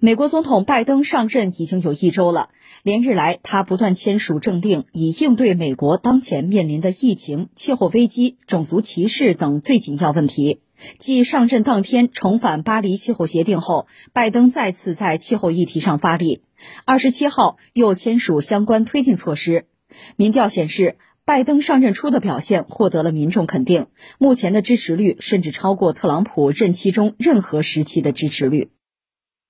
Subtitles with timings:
[0.00, 2.50] 美国总统拜登上任已经有一周了，
[2.84, 10.60] 连日来他不断签署政令，以应对美国当前面临的疫情、气候危机、种族歧视等最紧要问题。
[10.98, 16.42] 继上任当天重返巴黎气候协定后，拜登再次在气候议题上发力。
[16.84, 19.66] 二十七号又签署相关推进措施。
[20.14, 23.88] 民调显示，拜登上任初的表现获得了民众肯定，
[24.18, 28.70] 目前的支持率甚至超过特朗普任期中任何时期的支持率。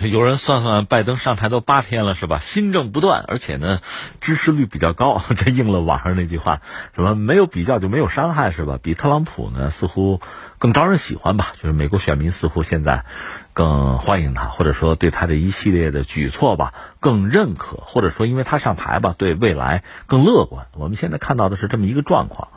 [0.08, 2.38] 有人算算，拜登上台都八天了，是吧？
[2.42, 3.80] 新政不断，而且呢，
[4.20, 5.20] 支持率比较高。
[5.36, 6.62] 这应了网上那句话，
[6.94, 8.78] 什么没有比较就没有伤害，是吧？
[8.82, 10.20] 比特朗普呢，似乎
[10.58, 11.48] 更招人喜欢吧？
[11.54, 13.04] 就是美国选民似乎现在
[13.52, 20.66] 更欢迎他，或者说对他的一系列的举措吧更认可，或者说因为他上台吧，对未来更乐观。
[20.74, 22.48] 我们现在看到的是这么一个状况。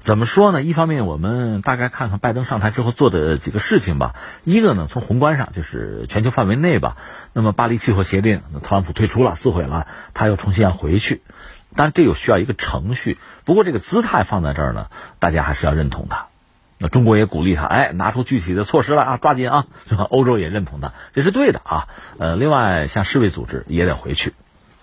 [0.00, 0.62] 怎么说呢？
[0.62, 4.14] 一方面，我们大概看看拜登上台之后做的几个事情吧。
[4.44, 6.98] 一个呢，从宏观上，就是全球范围内吧。
[7.32, 11.22] 那么，巴黎气候协定，特朗普退出了，撕毁了，他又重新要回去。
[11.74, 13.18] 但这又需要一个程序。
[13.46, 14.88] 不过，这个姿态放在这儿呢，
[15.20, 16.26] 大家还是要认同的。
[16.78, 20.04] 那中国也鼓励他，哎，拿出具体的措施来啊，抓紧啊，是吧？
[20.04, 21.88] 欧洲也认同他，这是对的啊。
[22.18, 24.34] 呃，另外，像世卫组织也得回去。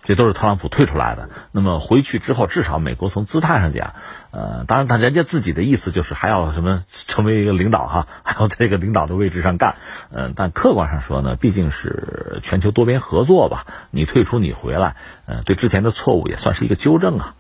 [0.04, 1.30] 这都是特朗普退出来的。
[1.52, 3.94] 那么回去之后，至少美国从姿态上讲，
[4.32, 9.76] 呃，当然他人家自己的意思就是还要什么成为一个领导哈，还要在这个领导的位置上干。
[10.10, 13.68] 嗯，但客观上说呢，毕竟是全球多边合作吧。
[13.92, 14.96] 你退出，你回来，
[15.28, 17.36] 呃，对之前的错误也算是一个纠正啊。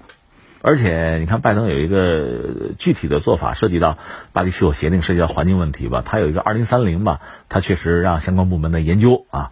[0.61, 3.97] 而且你看，拜登有一个具体的做法，涉及到
[4.31, 6.03] 巴黎气候协定，涉及到环境问题吧。
[6.05, 9.51] 他有一个二零三零吧，他确实让相关部门的研究啊，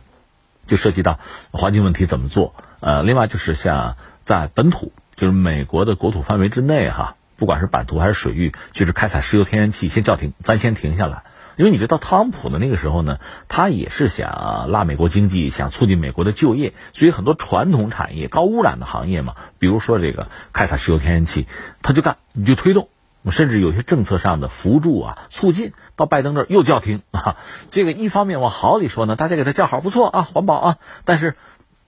[0.68, 1.20] 就涉及到
[1.52, 2.54] 环境问题怎么做。
[2.80, 11.24] 呃，另外就是像在本土，就是美国的国土范围之内哈，不管是版图还是水域，就是开采石油、天然气，先叫停，咱先停下来。
[11.60, 21.48] 因为你知道，特朗普的那个时候呢，他也是想拉美国经济，想促进美国的就业，所以很多传统产业、高污染的行业嘛，比如说这个开采石油、天然气，
[21.82, 22.88] 他就干，你就推动。
[23.30, 27.36] 甚至有些政策上的扶助啊、促进，到拜登这儿又叫停 啊。
[27.70, 31.36] 这个一方面往好里说呢，大家给他叫好，不错啊，环保啊，但是。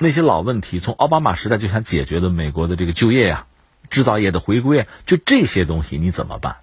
[0.03, 3.45] 那些老问题，从奥巴马时代就想解决的美国的这个就业呀、
[3.91, 6.55] 制造业的回归啊，就这些东西你怎么办？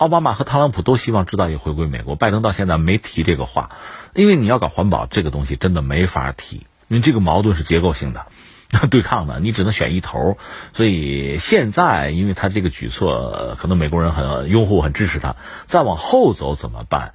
[0.00, 3.68] 奥巴马和特朗普都希望制造业回归美国，拜登到现在没提这个话，
[4.14, 8.24] 因为你要搞环保这个东西真的没法提，因为这个矛盾是结构性的，
[8.90, 10.38] 对抗的，你只能选一头。
[10.72, 17.12] 所以现在，因为他这个举措，可能美国人很拥护、很支持他，再往后走怎么办？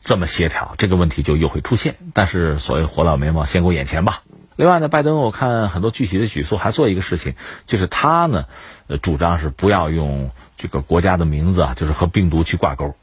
[0.00, 0.74] 怎么协调？
[0.78, 1.94] 这个问题就又会出现。
[2.12, 4.22] 但是所谓活到眉毛，先过眼前吧。
[4.56, 7.34] 另外呢，拜登我看很多具体的举措，还做一个事情，
[7.66, 8.46] 就是他呢，
[8.86, 12.94] 呃，主张是不要用这个国家的名字啊，就是和病毒去挂钩，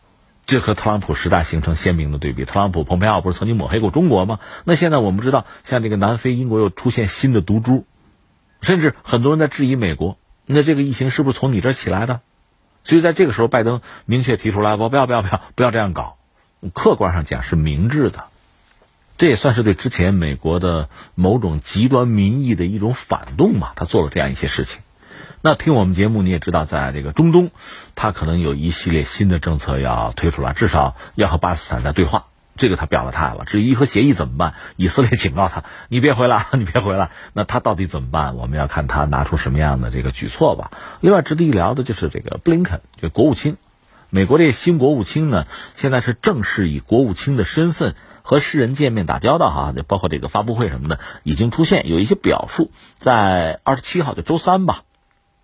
[0.46, 2.44] 这和特朗普时代形成鲜明的对比。
[2.44, 4.40] 特朗普、蓬佩奥不是曾经抹黑过中国吗？
[4.66, 7.86] 那现在我们知道，像这个南非、英国又出现新的毒株，
[8.62, 12.22] 甚至很多人在质疑美国，那这个疫情是不是从你这起来的？
[12.84, 16.18] 所以在这个时候，拜登明确提出来，我不要、不要、不要、不要这样搞。
[16.74, 18.26] 客观上讲是明智的。
[19.24, 23.72] 这也算是对之前美国的某种极端民意的一种反动嘛？
[23.78, 24.82] 他做了这样一些事情。
[25.40, 27.52] 那听我们节目你也知道，在这个中东，
[27.96, 32.26] 他可能有一系列新的政策要推出来，至少要和巴基斯坦在对话。
[32.58, 33.46] 这个他表了态了。
[33.46, 34.56] 至于伊核协议怎么办？
[34.76, 38.36] 以色列警告他：“你别回来，你别回来。”那他到底怎么办？
[38.36, 40.70] 我们要看他拿出什么样的这个举措吧。
[41.00, 43.56] 另外，值得一聊的就是这个布林肯，就国务卿，
[44.14, 47.96] 美国这新国务卿呢，现在是正式以国务卿的身份。
[48.26, 52.72] 和世人见面打交道哈，就包括这个发布会什么的，已经出现有一些表述。
[52.94, 54.84] 在二十七号的周三吧，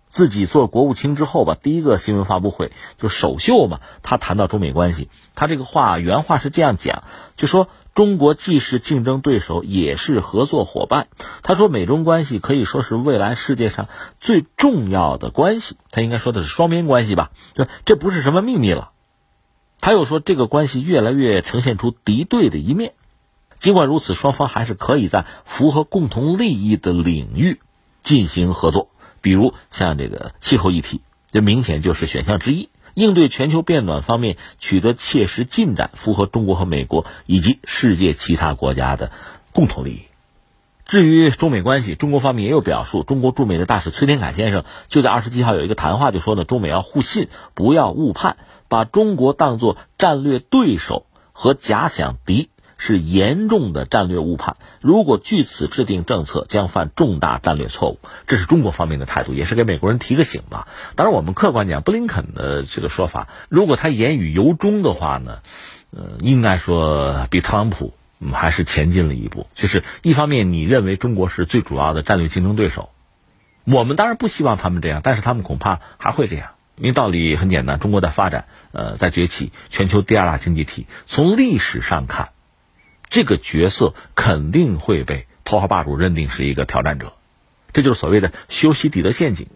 [0.06, 7.02] 自己做国务卿之后吧，第一个新闻发布会就首秀嘛，他谈到中美关系，他这个话原话是这样讲，
[7.36, 7.68] 就说
[8.00, 11.08] 中国既是竞争对手，也是合作伙伴。
[11.42, 13.90] 他说美中关系可以说是未来世界上
[14.20, 17.30] 最重要的关系，他应该说的是双边关系吧？
[17.52, 18.92] 这这不是什么秘密了。
[19.82, 22.94] 他又说，这个关系越来越呈现出敌对的一面。
[23.58, 27.60] 尽管如此，双方还是可以在符合共同利益的领域
[28.00, 28.88] 进行合作，
[29.20, 32.69] 比如像这个气候议题，这明显就是选项之一。
[32.94, 39.12] 应对全球变暖方面取得切实进展，符合中国和美国以及世界其他国家的
[39.52, 40.00] 共同利益。
[40.86, 43.04] 至于中美关系，中国方面也有表述。
[43.04, 48.36] 中国驻美的大使崔天凯先生就在二十七号有一个谈话，就说呢，中美要互信，不要误判。
[48.68, 54.56] 把中国当作战略对手和假想敌是严重的战略误判。
[54.80, 57.98] 如果据此制定政策，将犯重大战略错误。
[58.26, 60.66] 这是中国方面的态度，也是给美国人提个醒吧。
[60.96, 65.40] 当然，我们客观讲，布林肯的这个说法，如果他言语由衷的话呢，
[65.90, 67.92] 呃，应该说比特朗普，
[68.32, 69.46] 还是前进了一步。
[69.54, 72.88] 就是一方面，你认为中国是最主要的战略竞争对手，
[73.64, 76.52] 我们当然不希望他们这样，但是他们恐怕还会这样。
[76.76, 82.30] 因为道理很简单，中国在发展，呃，在崛起，全球第二大经济体，从历史上看，
[83.10, 87.12] 这个角色肯定会被头号霸主认定是一个挑战者。
[87.72, 89.48] 这就是所谓的修昔底德陷阱。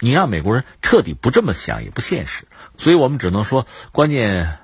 [0.00, 4.58] 你让美国人彻底不这么想也不现实，所以我们只能说，关键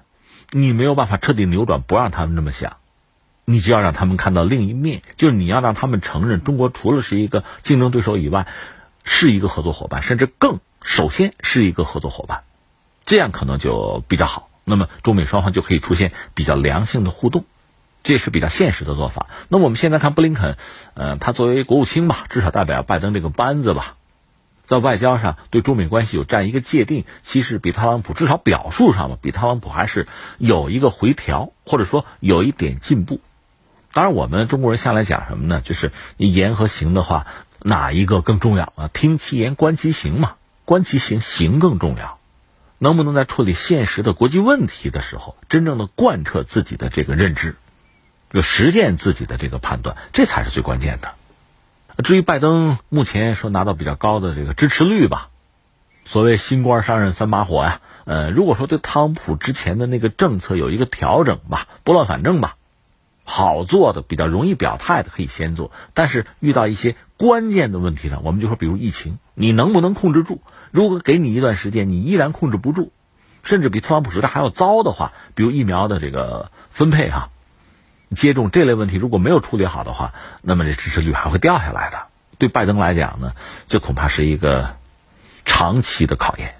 [0.50, 2.78] 你没有办法彻底扭转，不让他们这么想，
[3.44, 8.48] 你就要让他们看到另一面，就是你要让他们承认，中国除了是一个竞争对手以外，
[9.04, 12.42] 是一个合作伙伴，甚至更首先是一个合作伙伴，
[13.04, 14.50] 这样可能就比较好。
[14.64, 17.44] 那么中美双方就可以出现比较良性的互动，
[18.08, 19.26] 这是比较现实的做法。
[19.50, 20.56] 那我们现在看布林肯，
[20.94, 23.96] 呃，他作为国务卿吧，至少代表拜登这个班子吧。
[24.64, 30.08] 在外交上对中美关系有这样一个界定，其实比特朗普至少表述上嘛，比特朗普还是
[30.38, 33.20] 有一个回调，或者说有一点进步。
[33.92, 35.60] 当然，我们中国人向来讲什么呢？
[35.62, 37.26] 就是言和行的话，
[37.60, 38.88] 哪一个更重要啊？
[38.90, 40.36] 听其言，观其行嘛。
[40.64, 42.18] 观其行，行更重要。
[42.78, 47.56] 能不能在处理现实的国际问题的时候，真正的贯彻自己的这个认知，
[48.30, 51.14] 就实践自己的这个判断，这才是最关键的。
[52.04, 55.30] 至于拜登目前说拿到比较高的这个支持率吧，
[56.04, 62.56] 所谓新官上任三把火呀，呃，如果说对特朗普之前的那个政策有一个调整吧，拨乱反正吧，
[63.24, 70.40] 好做的比较容易表态的可以先做，但是遇到一些关键的问题呢，我们就说比如疫情，你能不能控制住？
[70.70, 72.92] 如果给你一段时间，你依然控制不住，
[73.42, 77.30] 甚至比特朗普时代还要糟的话，比如疫苗的这个分配哈。
[78.14, 80.12] 接种这类问题如果没有处理好的话，
[80.42, 82.06] 那么这支持率还会掉下来的。
[82.38, 83.32] 对拜登来讲呢，
[83.68, 84.76] 这恐怕是一个
[85.44, 86.54] 长期的考验。